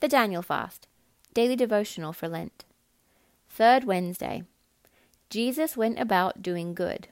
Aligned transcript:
The 0.00 0.08
Daniel 0.08 0.42
Fast, 0.42 0.88
Daily 1.32 1.56
Devotional 1.56 2.12
for 2.12 2.28
Lent. 2.28 2.66
Third 3.48 3.84
Wednesday. 3.84 4.42
Jesus 5.30 5.74
went 5.74 5.98
about 5.98 6.42
doing 6.42 6.74
good. 6.74 7.08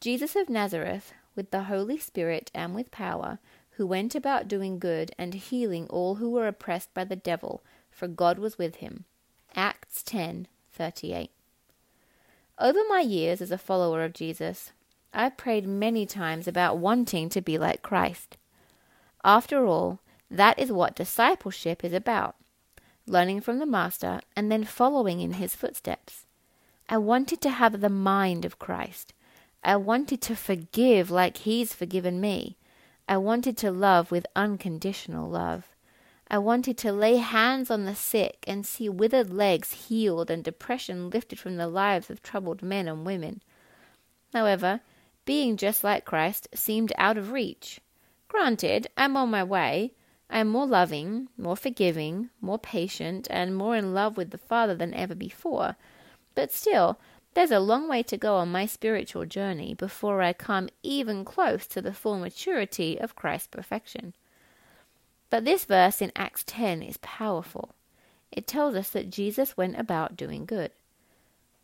Jesus 0.00 0.34
of 0.34 0.48
Nazareth, 0.48 1.12
with 1.36 1.52
the 1.52 1.64
Holy 1.64 1.96
Spirit 1.96 2.50
and 2.52 2.74
with 2.74 2.90
power, 2.90 3.38
who 3.72 3.86
went 3.86 4.16
about 4.16 4.48
doing 4.48 4.80
good 4.80 5.12
and 5.16 5.32
healing 5.32 5.86
all 5.86 6.16
who 6.16 6.28
were 6.28 6.48
oppressed 6.48 6.92
by 6.92 7.04
the 7.04 7.14
devil, 7.14 7.62
for 7.88 8.08
God 8.08 8.40
was 8.40 8.58
with 8.58 8.76
him. 8.76 9.04
Acts 9.54 10.02
10:38. 10.02 11.30
Over 12.58 12.80
my 12.88 13.00
years 13.00 13.40
as 13.40 13.52
a 13.52 13.58
follower 13.58 14.02
of 14.02 14.12
Jesus, 14.12 14.72
I've 15.14 15.36
prayed 15.36 15.68
many 15.68 16.04
times 16.04 16.48
about 16.48 16.78
wanting 16.78 17.28
to 17.28 17.40
be 17.40 17.56
like 17.56 17.80
Christ. 17.80 18.36
After 19.24 19.64
all, 19.64 20.00
that 20.30 20.58
is 20.58 20.70
what 20.70 20.96
discipleship 20.96 21.84
is 21.84 21.92
about 21.92 22.36
learning 23.08 23.40
from 23.40 23.58
the 23.58 23.66
Master 23.66 24.20
and 24.36 24.52
then 24.52 24.64
following 24.64 25.20
in 25.20 25.34
his 25.34 25.56
footsteps. 25.56 26.26
I 26.88 26.98
wanted 26.98 27.40
to 27.42 27.50
have 27.50 27.80
the 27.80 27.88
mind 27.88 28.44
of 28.44 28.58
Christ. 28.58 29.12
I 29.64 29.76
wanted 29.76 30.20
to 30.22 30.36
forgive 30.36 31.10
like 31.10 31.38
he's 31.38 31.74
forgiven 31.74 32.20
me. 32.20 32.56
I 33.08 33.16
wanted 33.16 33.56
to 33.58 33.70
love 33.70 34.10
with 34.10 34.26
unconditional 34.36 35.28
love. 35.28 35.68
I 36.30 36.38
wanted 36.38 36.76
to 36.78 36.92
lay 36.92 37.16
hands 37.16 37.70
on 37.70 37.86
the 37.86 37.94
sick 37.94 38.44
and 38.46 38.66
see 38.66 38.88
withered 38.88 39.32
legs 39.32 39.72
healed 39.88 40.30
and 40.30 40.44
depression 40.44 41.08
lifted 41.08 41.38
from 41.38 41.56
the 41.56 41.68
lives 41.68 42.10
of 42.10 42.22
troubled 42.22 42.62
men 42.62 42.86
and 42.86 43.06
women. 43.06 43.42
However, 44.34 44.80
being 45.24 45.56
just 45.56 45.82
like 45.82 46.04
Christ 46.04 46.48
seemed 46.54 46.92
out 46.98 47.16
of 47.16 47.32
reach. 47.32 47.80
Granted, 48.28 48.88
I'm 48.96 49.16
on 49.16 49.30
my 49.30 49.42
way. 49.42 49.94
I 50.30 50.40
am 50.40 50.48
more 50.48 50.66
loving, 50.66 51.28
more 51.36 51.56
forgiving, 51.56 52.30
more 52.40 52.58
patient, 52.58 53.26
and 53.30 53.56
more 53.56 53.76
in 53.76 53.94
love 53.94 54.16
with 54.16 54.30
the 54.30 54.38
Father 54.38 54.74
than 54.74 54.92
ever 54.94 55.14
before. 55.14 55.76
But 56.34 56.52
still, 56.52 56.98
there's 57.34 57.50
a 57.50 57.60
long 57.60 57.88
way 57.88 58.02
to 58.04 58.16
go 58.16 58.36
on 58.36 58.50
my 58.50 58.66
spiritual 58.66 59.24
journey 59.24 59.74
before 59.74 60.22
I 60.22 60.32
come 60.32 60.68
even 60.82 61.24
close 61.24 61.66
to 61.68 61.80
the 61.80 61.94
full 61.94 62.18
maturity 62.18 62.98
of 62.98 63.16
Christ's 63.16 63.48
perfection. 63.48 64.14
But 65.30 65.44
this 65.44 65.64
verse 65.64 66.02
in 66.02 66.12
Acts 66.16 66.42
10 66.46 66.82
is 66.82 66.96
powerful. 66.98 67.74
It 68.32 68.46
tells 68.46 68.74
us 68.74 68.90
that 68.90 69.10
Jesus 69.10 69.56
went 69.56 69.78
about 69.78 70.16
doing 70.16 70.44
good. 70.44 70.72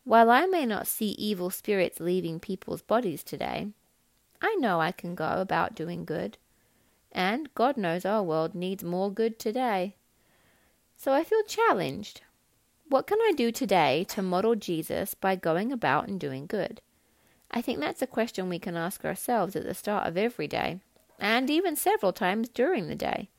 While 0.04 0.30
I 0.30 0.46
may 0.46 0.66
not 0.66 0.86
see 0.86 1.10
evil 1.12 1.50
spirits 1.50 2.00
leaving 2.00 2.40
people's 2.40 2.82
bodies 2.82 3.22
today, 3.22 3.68
I 4.40 4.54
know 4.56 4.80
I 4.80 4.92
can 4.92 5.14
go 5.14 5.40
about 5.40 5.74
doing 5.74 6.04
good. 6.04 6.36
And 7.14 7.54
God 7.54 7.76
knows 7.76 8.04
our 8.04 8.22
world 8.22 8.54
needs 8.54 8.82
more 8.82 9.10
good 9.10 9.38
today. 9.38 9.94
So 10.96 11.12
I 11.12 11.22
feel 11.22 11.42
challenged. 11.44 12.22
What 12.88 13.06
can 13.06 13.18
I 13.20 13.32
do 13.36 13.52
today 13.52 14.04
to 14.10 14.22
model 14.22 14.54
Jesus 14.56 15.14
by 15.14 15.36
going 15.36 15.72
about 15.72 16.08
and 16.08 16.18
doing 16.18 16.46
good? 16.46 16.80
I 17.50 17.62
think 17.62 17.78
that's 17.78 18.02
a 18.02 18.06
question 18.06 18.48
we 18.48 18.58
can 18.58 18.76
ask 18.76 19.04
ourselves 19.04 19.54
at 19.54 19.64
the 19.64 19.74
start 19.74 20.08
of 20.08 20.16
every 20.16 20.48
day, 20.48 20.80
and 21.20 21.48
even 21.48 21.76
several 21.76 22.12
times 22.12 22.48
during 22.48 22.88
the 22.88 22.96
day. 22.96 23.30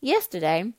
Yesterday, 0.00 0.72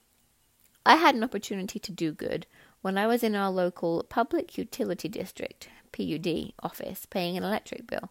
I 0.86 0.96
had 0.96 1.16
an 1.16 1.24
opportunity 1.24 1.80
to 1.80 1.92
do 1.92 2.12
good 2.12 2.48
when 2.82 2.98
I 2.98 3.08
was 3.08 3.24
in 3.24 3.36
our 3.36 3.52
local 3.52 4.04
Public 4.10 4.58
Utility 4.58 5.08
District 5.08 5.70
PUD 5.92 6.54
office 6.62 7.06
paying 7.06 7.38
an 7.38 7.44
electric 7.44 7.88
bill. 7.88 8.10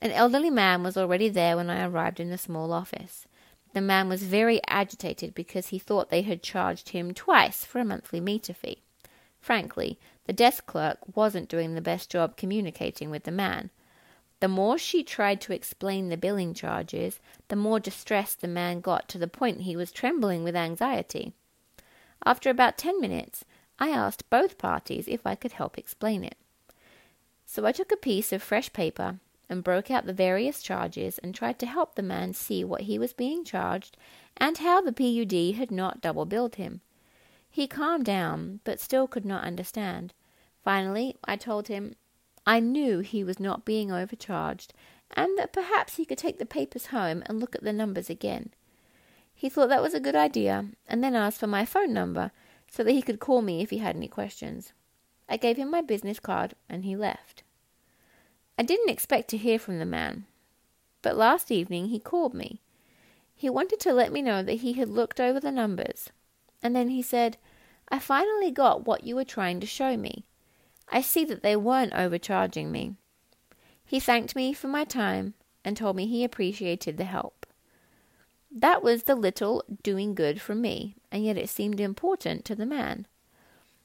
An 0.00 0.10
elderly 0.12 0.50
man 0.50 0.82
was 0.82 0.96
already 0.96 1.28
there 1.28 1.56
when 1.56 1.70
I 1.70 1.84
arrived 1.84 2.20
in 2.20 2.30
the 2.30 2.38
small 2.38 2.72
office. 2.72 3.26
The 3.72 3.80
man 3.80 4.08
was 4.08 4.22
very 4.22 4.60
agitated 4.68 5.34
because 5.34 5.68
he 5.68 5.78
thought 5.78 6.10
they 6.10 6.22
had 6.22 6.42
charged 6.42 6.90
him 6.90 7.14
twice 7.14 7.64
for 7.64 7.78
a 7.78 7.84
monthly 7.84 8.20
meter 8.20 8.54
fee. 8.54 8.82
Frankly, 9.40 9.98
the 10.26 10.32
desk 10.32 10.66
clerk 10.66 10.98
wasn't 11.14 11.48
doing 11.48 11.74
the 11.74 11.80
best 11.80 12.10
job 12.10 12.36
communicating 12.36 13.10
with 13.10 13.24
the 13.24 13.30
man. 13.30 13.70
The 14.40 14.48
more 14.48 14.76
she 14.76 15.02
tried 15.02 15.40
to 15.42 15.52
explain 15.52 16.08
the 16.08 16.16
billing 16.16 16.52
charges, 16.52 17.20
the 17.48 17.56
more 17.56 17.80
distressed 17.80 18.40
the 18.40 18.48
man 18.48 18.80
got 18.80 19.08
to 19.08 19.18
the 19.18 19.28
point 19.28 19.62
he 19.62 19.76
was 19.76 19.92
trembling 19.92 20.44
with 20.44 20.56
anxiety. 20.56 21.32
After 22.24 22.50
about 22.50 22.76
ten 22.76 23.00
minutes, 23.00 23.44
I 23.78 23.90
asked 23.90 24.28
both 24.30 24.58
parties 24.58 25.06
if 25.06 25.26
I 25.26 25.34
could 25.36 25.52
help 25.52 25.78
explain 25.78 26.24
it. 26.24 26.36
So 27.46 27.64
I 27.64 27.72
took 27.72 27.92
a 27.92 27.96
piece 27.96 28.32
of 28.32 28.42
fresh 28.42 28.72
paper 28.72 29.20
and 29.48 29.64
broke 29.64 29.90
out 29.90 30.06
the 30.06 30.12
various 30.12 30.62
charges 30.62 31.18
and 31.18 31.34
tried 31.34 31.58
to 31.58 31.66
help 31.66 31.94
the 31.94 32.02
man 32.02 32.32
see 32.32 32.64
what 32.64 32.82
he 32.82 32.98
was 32.98 33.12
being 33.12 33.44
charged 33.44 33.96
and 34.36 34.58
how 34.58 34.80
the 34.80 34.92
PUD 34.92 35.56
had 35.56 35.70
not 35.70 36.00
double 36.00 36.24
billed 36.24 36.56
him. 36.56 36.80
He 37.48 37.66
calmed 37.66 38.04
down, 38.04 38.60
but 38.64 38.80
still 38.80 39.06
could 39.06 39.24
not 39.24 39.44
understand. 39.44 40.12
Finally, 40.62 41.16
I 41.24 41.36
told 41.36 41.68
him 41.68 41.94
I 42.46 42.60
knew 42.60 43.00
he 43.00 43.24
was 43.24 43.40
not 43.40 43.64
being 43.64 43.90
overcharged, 43.90 44.74
and 45.12 45.38
that 45.38 45.52
perhaps 45.52 45.96
he 45.96 46.04
could 46.04 46.18
take 46.18 46.38
the 46.38 46.46
papers 46.46 46.86
home 46.86 47.22
and 47.26 47.40
look 47.40 47.54
at 47.54 47.62
the 47.62 47.72
numbers 47.72 48.10
again. 48.10 48.52
He 49.34 49.48
thought 49.48 49.68
that 49.68 49.82
was 49.82 49.94
a 49.94 50.00
good 50.00 50.16
idea, 50.16 50.66
and 50.88 51.02
then 51.02 51.14
asked 51.14 51.40
for 51.40 51.46
my 51.46 51.64
phone 51.64 51.92
number 51.92 52.30
so 52.68 52.84
that 52.84 52.92
he 52.92 53.02
could 53.02 53.20
call 53.20 53.42
me 53.42 53.62
if 53.62 53.70
he 53.70 53.78
had 53.78 53.96
any 53.96 54.08
questions. 54.08 54.72
I 55.28 55.36
gave 55.36 55.56
him 55.56 55.70
my 55.70 55.82
business 55.82 56.20
card, 56.20 56.54
and 56.68 56.84
he 56.84 56.96
left. 56.96 57.42
I 58.58 58.62
didn't 58.62 58.90
expect 58.90 59.28
to 59.28 59.36
hear 59.36 59.58
from 59.58 59.78
the 59.78 59.84
man, 59.84 60.24
but 61.02 61.16
last 61.16 61.50
evening 61.50 61.88
he 61.88 61.98
called 61.98 62.34
me. 62.34 62.60
He 63.34 63.50
wanted 63.50 63.80
to 63.80 63.92
let 63.92 64.12
me 64.12 64.22
know 64.22 64.42
that 64.42 64.60
he 64.60 64.72
had 64.74 64.88
looked 64.88 65.20
over 65.20 65.38
the 65.38 65.52
numbers, 65.52 66.10
and 66.62 66.74
then 66.74 66.88
he 66.88 67.02
said, 67.02 67.36
I 67.88 67.98
finally 67.98 68.50
got 68.50 68.86
what 68.86 69.04
you 69.04 69.14
were 69.14 69.24
trying 69.24 69.60
to 69.60 69.66
show 69.66 69.96
me. 69.96 70.24
I 70.88 71.02
see 71.02 71.24
that 71.26 71.42
they 71.42 71.54
weren't 71.54 71.92
overcharging 71.92 72.72
me. 72.72 72.94
He 73.84 74.00
thanked 74.00 74.34
me 74.34 74.52
for 74.52 74.68
my 74.68 74.84
time 74.84 75.34
and 75.64 75.76
told 75.76 75.96
me 75.96 76.06
he 76.06 76.24
appreciated 76.24 76.96
the 76.96 77.04
help. 77.04 77.46
That 78.50 78.82
was 78.82 79.02
the 79.02 79.14
little 79.14 79.64
doing 79.82 80.14
good 80.14 80.40
from 80.40 80.62
me, 80.62 80.96
and 81.12 81.24
yet 81.24 81.36
it 81.36 81.50
seemed 81.50 81.78
important 81.78 82.44
to 82.46 82.54
the 82.54 82.64
man. 82.64 83.06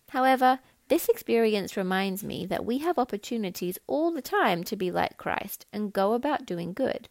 However, 0.10 0.60
this 0.92 1.08
experience 1.08 1.78
reminds 1.78 2.22
me 2.22 2.46
that 2.46 2.66
we 2.66 2.80
have 2.80 3.00
opportunities 3.00 3.80
all 3.88 4.12
the 4.12 4.22
time 4.22 4.62
to 4.62 4.76
be 4.76 4.92
like 4.92 5.16
Christ 5.16 5.66
and 5.72 5.94
go 5.94 6.12
about 6.12 6.46
doing 6.46 6.74
good. 6.74 7.08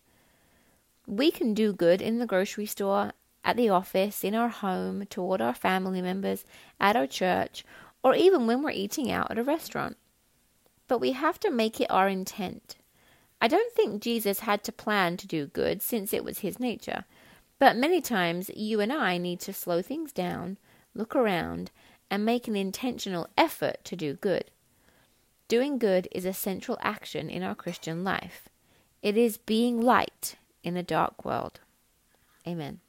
We 1.06 1.30
can 1.30 1.54
do 1.54 1.72
good 1.72 2.02
in 2.02 2.18
the 2.18 2.26
grocery 2.26 2.66
store, 2.66 3.12
at 3.42 3.56
the 3.56 3.70
office, 3.70 4.22
in 4.22 4.34
our 4.34 4.50
home, 4.50 5.06
toward 5.06 5.40
our 5.40 5.54
family 5.54 6.02
members, 6.02 6.44
at 6.78 6.94
our 6.94 7.06
church, 7.06 7.64
or 8.02 8.14
even 8.14 8.46
when 8.46 8.62
we're 8.62 8.70
eating 8.70 9.10
out 9.10 9.30
at 9.30 9.38
a 9.38 9.42
restaurant. 9.42 9.96
But 10.86 11.00
we 11.00 11.12
have 11.12 11.40
to 11.40 11.50
make 11.50 11.80
it 11.80 11.90
our 11.90 12.06
intent. 12.06 12.76
I 13.40 13.48
don't 13.48 13.72
think 13.72 14.02
Jesus 14.02 14.40
had 14.40 14.62
to 14.64 14.72
plan 14.72 15.16
to 15.16 15.26
do 15.26 15.46
good 15.46 15.80
since 15.80 16.12
it 16.12 16.22
was 16.22 16.40
his 16.40 16.60
nature, 16.60 17.06
but 17.58 17.78
many 17.78 18.02
times 18.02 18.50
you 18.54 18.80
and 18.80 18.92
I 18.92 19.16
need 19.16 19.40
to 19.40 19.54
slow 19.54 19.80
things 19.80 20.12
down, 20.12 20.58
look 20.94 21.16
around, 21.16 21.70
and 22.10 22.24
make 22.24 22.48
an 22.48 22.56
intentional 22.56 23.28
effort 23.38 23.84
to 23.84 23.96
do 23.96 24.14
good. 24.14 24.50
Doing 25.48 25.78
good 25.78 26.08
is 26.12 26.24
a 26.24 26.32
central 26.32 26.78
action 26.80 27.30
in 27.30 27.42
our 27.42 27.54
Christian 27.54 28.04
life. 28.04 28.48
It 29.02 29.16
is 29.16 29.38
being 29.38 29.80
light 29.80 30.36
in 30.62 30.76
a 30.76 30.82
dark 30.82 31.24
world. 31.24 31.60
Amen. 32.46 32.80